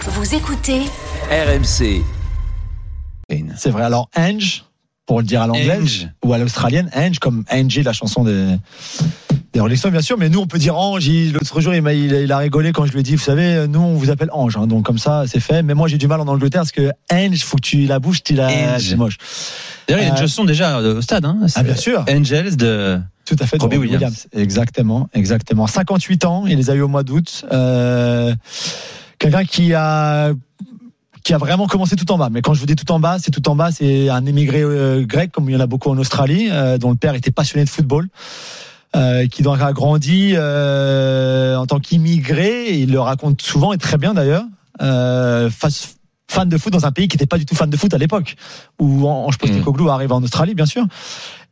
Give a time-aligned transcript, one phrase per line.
[0.00, 0.80] Vous écoutez
[1.30, 2.02] RMC.
[3.56, 3.82] C'est vrai.
[3.84, 4.64] Alors, Ange,
[5.06, 6.08] pour le dire à l'anglaise Ange.
[6.24, 8.56] ou à l'australienne, Ange, comme Angie, la chanson des,
[9.52, 11.08] des Rolling Stones, bien sûr, mais nous, on peut dire Ange.
[11.32, 13.78] L'autre jour, il, a- il a rigolé quand je lui ai dit, vous savez, nous,
[13.80, 14.56] on vous appelle Ange.
[14.56, 14.66] hein.
[14.66, 15.62] donc, comme ça, c'est fait.
[15.62, 18.22] Mais moi, j'ai du mal en Angleterre parce que Ange, faut que tu la bouches,
[18.22, 18.48] tu la.
[18.48, 18.88] Ange.
[18.88, 19.16] C'est moche.
[19.86, 21.24] D'ailleurs, il y a une Euh, chanson déjà au stade.
[21.24, 21.38] Hein.
[21.42, 22.04] Ah, C'est bien sûr.
[22.08, 23.00] Angels de.
[23.26, 23.58] Tout à fait.
[23.60, 24.26] Robbie Williams.
[24.32, 25.66] Exactement, exactement.
[25.68, 27.44] 58 ans, il les a eu au mois d'août.
[27.52, 28.34] Euh,
[29.20, 30.32] Quelqu'un qui a
[31.22, 32.30] qui a vraiment commencé tout en bas.
[32.30, 34.62] Mais quand je vous dis tout en bas, c'est tout en bas, c'est un émigré
[34.62, 37.30] euh, grec, comme il y en a beaucoup en Australie, euh, dont le père était
[37.30, 38.08] passionné de football.
[38.96, 44.14] Euh, qui donc a grandi en tant qu'immigré, il le raconte souvent et très bien
[44.14, 44.44] d'ailleurs,
[46.30, 47.98] fan de foot dans un pays qui n'était pas du tout fan de foot à
[47.98, 48.36] l'époque,
[48.78, 50.86] où Ange Postecoglou arrive en Australie bien sûr,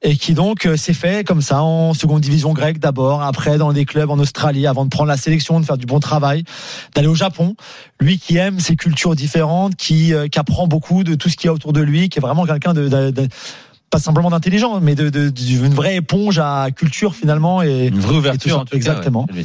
[0.02, 3.72] et qui donc euh, s'est fait comme ça en seconde division grecque d'abord, après dans
[3.72, 6.44] des clubs en Australie, avant de prendre la sélection, de faire du bon travail,
[6.94, 7.56] d'aller au Japon.
[8.00, 11.46] Lui qui aime ces cultures différentes, qui, euh, qui apprend beaucoup de tout ce qu'il
[11.46, 13.28] y a autour de lui, qui est vraiment quelqu'un de, de- de-
[13.90, 18.10] pas simplement d'intelligent, mais de, de- d'une vraie éponge à culture finalement et Une vraie
[18.10, 19.26] Et tout ouverture, ça, en tout cas, exactement.
[19.34, 19.44] ouais,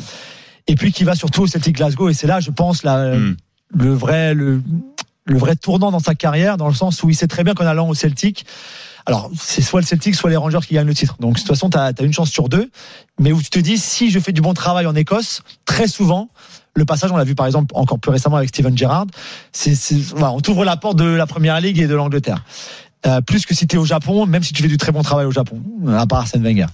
[0.67, 3.35] et puis qui va surtout au Celtic Glasgow et c'est là je pense la, Mm.
[3.75, 4.61] le vrai le,
[5.25, 7.65] le vrai tournant dans sa carrière dans le sens où il sait très bien qu'en
[7.65, 8.45] allant au Celtic
[9.05, 11.47] alors c'est soit le Celtic soit les Rangers qui gagnent le titre donc de toute
[11.47, 12.69] façon tu as, une chance sur deux
[13.19, 16.29] mais où tu te dis si je fais du bon travail en Écosse très souvent
[16.75, 19.05] le passage, on l'a vu par exemple encore plus récemment avec Steven Gerrard,
[19.51, 19.77] c'est,
[20.15, 22.43] voilà, on t'ouvre la porte de la Première Ligue et de l'Angleterre.
[23.05, 25.01] Euh, plus que si tu es au Japon, même si tu fais du très bon
[25.01, 26.67] travail au Japon, à part Arsène Wenger.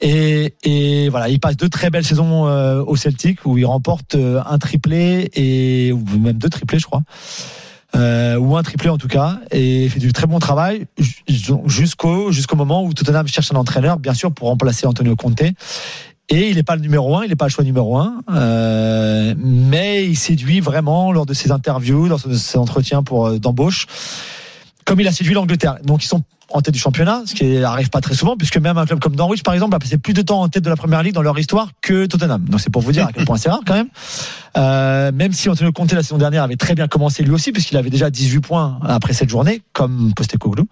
[0.00, 4.14] Et, et voilà, il passe deux très belles saisons euh, au Celtic où il remporte
[4.14, 7.02] euh, un triplé et ou même deux triplés, je crois.
[7.94, 11.22] Euh, ou un triplé en tout cas, et fait du très bon travail ju-
[11.66, 15.42] jusqu'au jusqu'au moment où Tottenham cherche un entraîneur, bien sûr, pour remplacer Antonio Conte.
[16.30, 19.34] Et il n'est pas le numéro un, il n'est pas le choix numéro un, euh,
[19.36, 23.86] mais il séduit vraiment lors de ses interviews, lors de ses entretiens pour euh, d'embauche,
[24.86, 25.76] comme il a séduit l'Angleterre.
[25.84, 28.78] Donc ils sont en tête du championnat, ce qui arrive pas très souvent, puisque même
[28.78, 30.76] un club comme Norwich, par exemple, a passé plus de temps en tête de la
[30.76, 32.44] première ligue dans leur histoire que Tottenham.
[32.44, 33.88] Donc c'est pour vous dire à quel point c'est rare quand même.
[34.56, 37.76] Euh, même si Antonio Conte la saison dernière avait très bien commencé lui aussi, puisqu'il
[37.76, 40.66] avait déjà 18 points après cette journée, comme Postecoglou.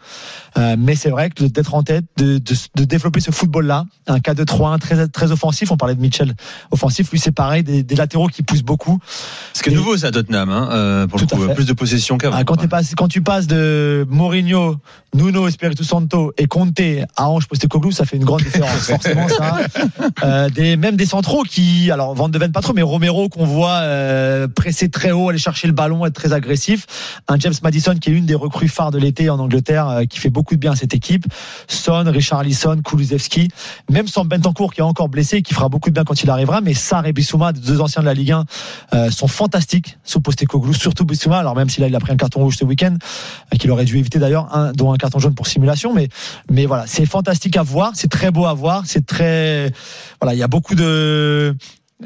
[0.59, 4.19] Euh, mais c'est vrai que d'être en tête, de, de, de développer ce football-là, un
[4.19, 6.35] 4-2-3-1 très, très offensif, on parlait de Mitchell
[6.71, 8.99] offensif, lui c'est pareil, des, des latéraux qui poussent beaucoup.
[9.55, 11.55] Ce qui est nouveau, ça, à Tottenham, hein, euh, pour le coup.
[11.55, 12.37] Plus de possession qu'avant.
[12.39, 12.57] Ah, quand,
[12.97, 14.77] quand tu passes de Mourinho,
[15.15, 16.81] Nuno Espirito Santo et Conte
[17.17, 18.87] à Ange Postecoglou, ça fait une grande différence.
[18.87, 19.59] Forcément, ça.
[20.23, 23.45] Euh, des, même des centraux qui, alors Van de Ven pas trop, mais Romero qu'on
[23.45, 26.87] voit euh, presser très haut, aller chercher le ballon, être très agressif.
[27.29, 30.19] Un James Madison qui est une des recrues phares de l'été en Angleterre, euh, qui
[30.19, 31.27] fait beaucoup de bien à cette équipe.
[31.69, 33.49] Son, Richard Lisson, Kulusevski,
[33.91, 36.61] même sans Bentancourt qui est encore blessé, qui fera beaucoup de bien quand il arrivera.
[36.61, 38.45] Mais Sarr et Bissouma, deux anciens de la Ligue 1,
[38.95, 41.39] euh, sont fantastiques sous Postecoglou, surtout Bissouma.
[41.39, 42.97] Alors même si là il a pris un carton rouge ce week-end,
[43.59, 45.93] qu'il aurait dû éviter d'ailleurs, dont un carton jaune pour simulation.
[45.93, 46.09] Mais,
[46.51, 49.73] mais voilà, c'est fantastique à voir, c'est très beau à voir, c'est très,
[50.21, 51.55] voilà, il y a beaucoup de,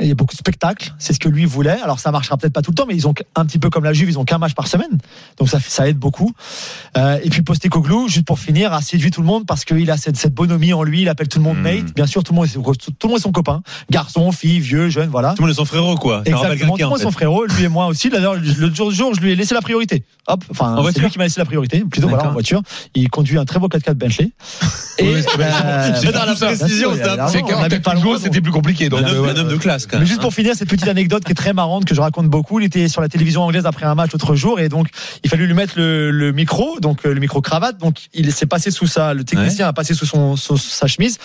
[0.01, 1.79] il y a beaucoup de spectacles, c'est ce que lui voulait.
[1.83, 3.85] Alors ça marchera peut-être pas tout le temps, mais ils ont un petit peu comme
[3.85, 4.99] la Juve, ils ont qu'un match par semaine,
[5.39, 6.33] donc ça, ça aide beaucoup.
[6.97, 9.97] Euh, et puis Postecoglou, juste pour finir, a séduit tout le monde parce qu'il a
[9.97, 11.63] cette, cette bonhomie en lui, il appelle tout le monde Mm.
[11.63, 11.95] mate.
[11.95, 14.89] Bien sûr, tout le monde, est, tout le monde est son copain, garçon, fille, vieux,
[14.89, 15.31] jeune, voilà.
[15.31, 16.23] Tout le monde est son frérot, quoi.
[16.27, 18.11] Ça Exactement, tout le en monde est son frérot, lui et moi aussi.
[18.11, 20.03] D'ailleurs, le jour jour, je lui ai laissé la priorité.
[20.27, 22.63] Hop, enfin, En c'est lui qui m'a laissé la priorité, plutôt voilà, en voiture.
[22.95, 24.31] Il conduit un très beau 4x4 Bentley.
[24.99, 25.47] Et, Oui, c'est bien.
[25.65, 26.93] euh, J'adore la précision,
[28.19, 28.89] c'était plus compliqué.
[28.89, 31.53] Donc, un homme de classe, mais juste pour finir, cette petite anecdote qui est très
[31.53, 32.61] marrante, que je raconte beaucoup.
[32.61, 34.89] Il était sur la télévision anglaise après un match l'autre jour, et donc
[35.23, 37.79] il fallut lui mettre le, le micro, donc euh, le micro cravate.
[37.79, 41.19] Donc il s'est passé sous ça, le technicien a passé sous son sous sa chemise.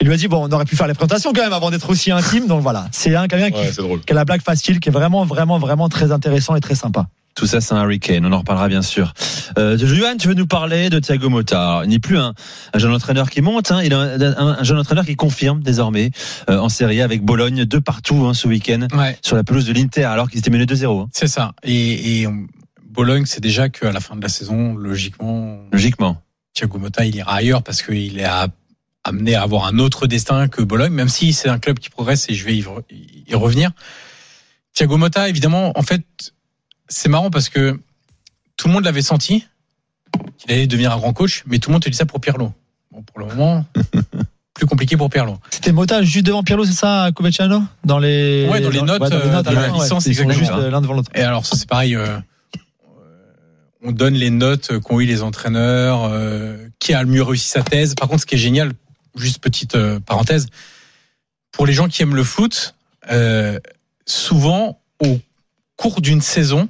[0.00, 1.88] Il lui a dit bon, on aurait pu faire les présentations quand même avant d'être
[1.90, 2.46] aussi intime.
[2.46, 5.24] Donc voilà, c'est un quelqu'un qui, Ouais, qui a la blague facile, qui est vraiment
[5.24, 7.06] vraiment vraiment très intéressant et très sympa.
[7.34, 8.24] Tout ça, c'est un hurricane.
[8.26, 9.12] On en reparlera bien sûr.
[9.58, 12.32] Euh, Johan, tu veux nous parler de Thiago Motta Il n'est plus un,
[12.72, 13.72] un jeune entraîneur qui monte.
[13.72, 16.10] Hein, il est un, un- un jeune entraîneur qui confirme désormais
[16.48, 19.66] euh, en Série A avec Bologne de partout hein, ce week-end Ouais, sur la pelouse
[19.66, 21.00] de l'Inter alors qu'ils étaient menés 2-0.
[21.02, 21.52] hein, c'est ça.
[21.64, 22.46] Et, et on-
[22.88, 26.22] Bologne, c'est déjà qu'à la fin de la saison, logiquement, logiquement.
[26.54, 28.46] Thiago Motta, il ira ailleurs parce qu'il est à-
[29.02, 32.26] amené à avoir un autre destin que Bologne, même si c'est un club qui progresse
[32.30, 33.72] et je vais y revenir.
[34.74, 36.02] Thiago Motta, évidemment, en fait,
[36.88, 37.78] c'est marrant parce que
[38.56, 39.46] tout le monde l'avait senti
[40.38, 42.52] qu'il allait devenir un grand coach, mais tout le monde te dit ça pour Pirlo.
[42.92, 43.64] Bon, pour le moment,
[44.54, 45.38] plus compliqué pour Pirlo.
[45.50, 49.02] C'était Mota juste devant Pirlo, c'est ça, à Covecciano Dans les Ouais, dans les notes,
[49.12, 49.80] euh, à de la ouais.
[49.80, 50.32] licence, Ils sont exactement.
[50.38, 51.10] juste euh, l'un devant l'autre.
[51.14, 51.96] Et alors, ça, c'est pareil.
[51.96, 52.18] euh,
[53.82, 57.62] on donne les notes qu'ont eu les entraîneurs, euh, qui a le mieux réussi sa
[57.62, 57.94] thèse.
[57.94, 58.72] Par contre, ce qui est génial,
[59.16, 60.46] juste petite euh, parenthèse,
[61.52, 62.74] pour les gens qui aiment le foot,
[63.10, 63.58] euh,
[64.06, 65.18] souvent au
[65.76, 66.68] cours d'une saison,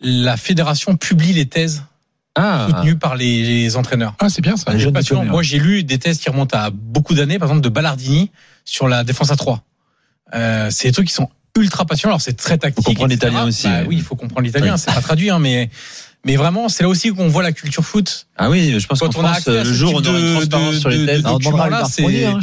[0.00, 1.82] la fédération publie les thèses
[2.34, 4.14] Ah, soutenues par les, les entraîneurs.
[4.20, 4.66] Ah, c'est bien ça.
[4.72, 5.00] Passionnant.
[5.00, 8.30] diplômés, Moi, j'ai lu des thèses qui remontent à beaucoup d'années, par exemple de Ballardini
[8.64, 9.62] sur la défense à 3.
[10.34, 11.28] Euh, c'est des trucs qui sont
[11.58, 12.12] ultra passionnants.
[12.14, 12.76] Alors, c'est très tactique.
[12.84, 13.86] Faut comprendre l'italien aussi, Bah ouais.
[13.88, 14.74] oui, il faut comprendre l'italien.
[14.74, 14.78] Oui.
[14.78, 15.68] C'est pas traduit, hein, mais,
[16.24, 18.28] mais vraiment, c'est là aussi qu'on voit la culture foot.
[18.36, 20.04] ah oui, je pense qu'en Quand on a France, accès à le jour où on
[20.06, 21.22] aura une de- transparence de- sur les de- thèses.
[21.26, 22.42] on demandera à document-là, Hubert c'est- hein, Ouais,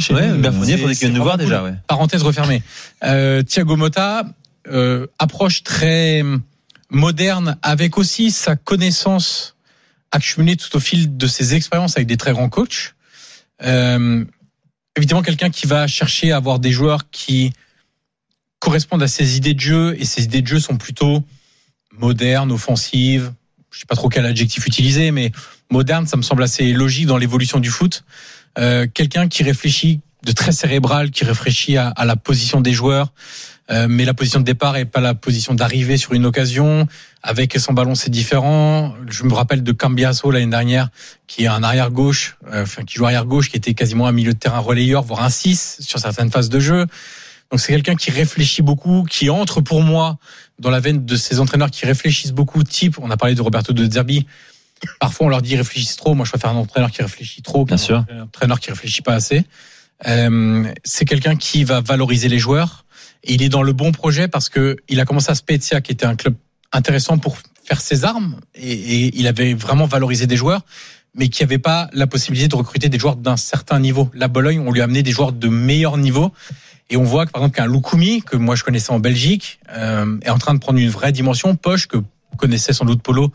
[0.66, 1.72] c'est- faudrait qu'il vienne nous voir déjà, ouais.
[1.86, 2.62] Parenthèse refermée.
[3.04, 4.24] Euh, Thiago Motta,
[4.70, 6.22] euh, approche très
[6.90, 9.56] moderne avec aussi sa connaissance
[10.10, 12.94] accumulée tout au fil de ses expériences avec des très grands coachs.
[13.62, 14.24] Euh,
[14.96, 17.52] évidemment, quelqu'un qui va chercher à avoir des joueurs qui
[18.58, 21.22] correspondent à ses idées de jeu et ses idées de jeu sont plutôt
[21.92, 23.32] modernes, offensives.
[23.70, 25.30] Je sais pas trop quel adjectif utiliser, mais
[25.70, 28.04] moderne, ça me semble assez logique dans l'évolution du foot.
[28.58, 33.12] Euh, quelqu'un qui réfléchit de très cérébral, qui réfléchit à la position des joueurs,
[33.70, 36.86] euh, mais la position de départ et pas la position d'arrivée sur une occasion.
[37.22, 38.94] Avec son ballon, c'est différent.
[39.08, 40.88] Je me rappelle de Cambiaso l'année dernière,
[41.26, 44.12] qui est un arrière gauche, euh, enfin qui joue arrière gauche, qui était quasiment un
[44.12, 46.86] milieu de terrain relayeur, voire un 6 sur certaines phases de jeu.
[47.50, 50.18] Donc c'est quelqu'un qui réfléchit beaucoup, qui entre pour moi
[50.58, 52.62] dans la veine de ces entraîneurs qui réfléchissent beaucoup.
[52.62, 54.26] Type, on a parlé de Roberto De Zerbi.
[55.00, 56.14] Parfois, on leur dit réfléchissent trop.
[56.14, 58.04] Moi, je préfère un entraîneur qui réfléchit trop, Bien sûr.
[58.22, 59.44] entraîneur qui réfléchit pas assez.
[60.06, 62.84] Euh, c'est quelqu'un qui va valoriser les joueurs.
[63.24, 66.06] Il est dans le bon projet parce que il a commencé à Spezia, qui était
[66.06, 66.34] un club
[66.72, 70.62] intéressant pour faire ses armes, et, il avait vraiment valorisé des joueurs,
[71.14, 74.10] mais qui n'avait pas la possibilité de recruter des joueurs d'un certain niveau.
[74.14, 76.32] La Bologne, on lui a amené des joueurs de meilleur niveau.
[76.90, 80.18] Et on voit que par exemple qu'un Lukumi, que moi je connaissais en Belgique, euh,
[80.22, 81.54] est en train de prendre une vraie dimension.
[81.54, 81.98] Poche, que
[82.38, 83.30] connaissait sans doute Polo,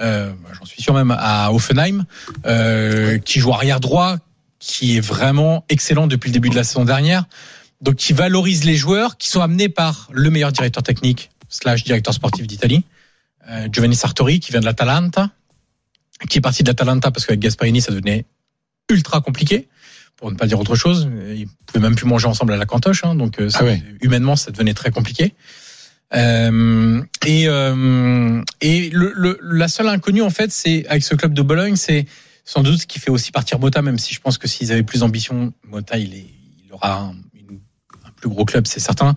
[0.00, 2.04] euh, j'en suis sûr même à Offenheim,
[2.46, 4.16] euh, qui joue arrière droit,
[4.58, 7.24] qui est vraiment excellent depuis le début de la saison dernière.
[7.82, 12.14] Donc qui valorise les joueurs qui sont amenés par le meilleur directeur technique slash directeur
[12.14, 12.84] sportif d'Italie,
[13.50, 15.30] euh, Giovanni Sartori, qui vient de l'Atalanta,
[16.28, 18.24] qui est parti de l'Atalanta parce qu'avec Gasparini ça devenait
[18.88, 19.68] ultra compliqué
[20.16, 21.08] pour ne pas dire autre chose.
[21.34, 23.82] Ils pouvaient même plus manger ensemble à la cantoche, hein, donc euh, ça- Ah ouais.
[24.00, 25.34] humainement ça devenait très compliqué.
[26.14, 31.32] Euh, et euh, et le, le- la seule inconnue en fait, c'est avec ce club
[31.32, 32.06] de Bologne, c'est
[32.44, 34.82] sans doute ce qui fait aussi partir Mota, même si je pense que s'ils avaient
[34.82, 36.26] plus d'ambition, Mota il, est,
[36.66, 37.14] il aura un
[38.22, 39.14] plus gros club, c'est certain.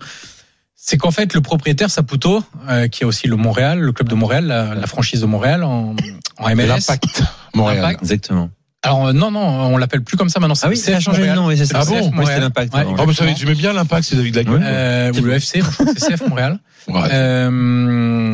[0.74, 4.14] C'est qu'en fait le propriétaire Saputo, euh, qui est aussi le Montréal, le club de
[4.14, 5.96] Montréal, la, la franchise de Montréal en,
[6.38, 6.66] en MLS.
[6.66, 7.22] L'impact
[7.54, 7.80] Montréal.
[7.82, 8.02] L'impact.
[8.02, 8.50] Exactement.
[8.82, 10.54] Alors euh, non non, on l'appelle plus comme ça maintenant.
[10.54, 11.36] c'est Ah oui, ça a changé de Montréal.
[11.36, 11.80] nom, oui, c'est C'est ça.
[11.82, 12.40] Ah bon c'était Montréal.
[12.42, 12.80] l'Impact, Ouais.
[12.80, 13.34] Ah, ça, exactement.
[13.34, 14.36] tu mets bien l'impact, c'est David.
[14.48, 14.58] Ouais.
[14.62, 16.58] Euh, ou le FC, moi, je crois que c'est CF Montréal.
[16.88, 17.00] Ouais.
[17.12, 18.32] Euh,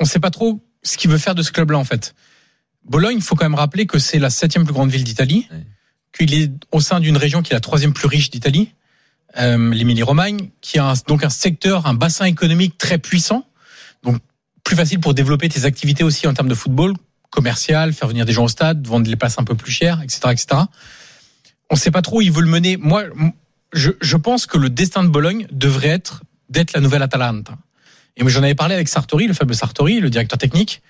[0.00, 2.14] on sait pas trop ce qu'il veut faire de ce club-là en fait.
[2.88, 5.58] Bologne, il faut quand même rappeler que c'est la septième plus grande ville d'Italie, Ouais.
[6.16, 8.70] qu'il est au sein d'une région qui est la troisième plus riche d'Italie,
[9.38, 13.46] euh, l'Émilie-Romagne, qui a un- donc un secteur, un bassin économique très puissant,
[14.02, 14.18] donc
[14.64, 16.94] plus facile pour développer tes activités aussi en termes de football
[17.30, 20.20] commercial, faire venir des gens au stade, vendre les places un peu plus chères, etc.,
[20.30, 20.46] etc.
[21.70, 22.76] On sait pas trop où il veut le mener.
[22.76, 23.04] Moi,
[23.72, 27.56] je, je pense que le destin de Bologne devrait être d'être la nouvelle Atalanta.
[28.16, 30.82] Et j'en avais parlé avec Sartori, le fameux Sartori, le directeur technique.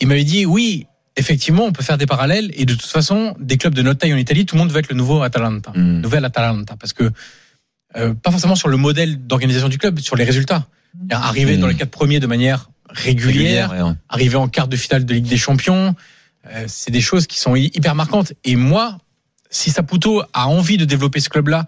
[0.00, 0.86] Il m'avait dit, oui,
[1.16, 2.50] effectivement, on peut faire des parallèles.
[2.54, 4.78] Et de toute façon, des clubs de notre taille en Italie, tout le monde veut
[4.78, 5.72] être le nouveau Atalanta.
[5.74, 6.00] Hmm.
[6.02, 6.76] Nouvelle Atalanta.
[6.76, 7.10] Parce que,
[7.96, 10.66] euh, pas forcément sur le modèle d'organisation du club, sur les résultats.
[11.10, 11.60] Arriver Hmm.
[11.60, 13.92] dans les quatre premiers de manière régulière, Régulière, ouais.
[14.08, 15.94] arriver en quart de finale de Ligue des Champions,
[16.46, 18.32] euh, c'est des choses qui sont hy- hyper marquantes.
[18.44, 18.98] Et moi,
[19.50, 21.66] si Saputo a envie de développer ce club-là,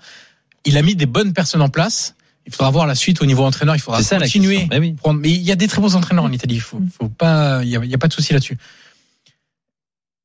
[0.65, 2.15] il a mis des bonnes personnes en place.
[2.47, 3.77] Il faudra voir la suite au niveau entraîneur.
[3.77, 4.67] Il faudra ça continuer.
[4.73, 4.93] Eh oui.
[4.95, 6.55] prendre- Mais il y a des très bons entraîneurs en Italie.
[6.57, 8.57] Il faut, faut pas, il y a, il y a pas de souci là-dessus.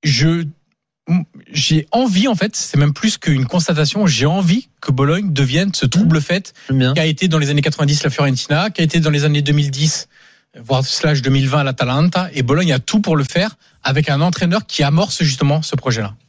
[0.04, 0.46] Je,
[1.52, 4.08] j'ai envie en fait, c'est même plus qu'une constatation.
[4.08, 6.94] J'ai envie que Bologne devienne ce trouble fête J'aime bien.
[6.94, 9.42] qui a été dans les années 90 la Fiorentina, qui a été dans les années
[9.42, 10.08] 2010
[10.62, 14.84] voire slash 2020 l'Atalanta et Bologne a tout pour le faire avec un entraîneur qui
[14.84, 16.16] amorce justement ce projet-là.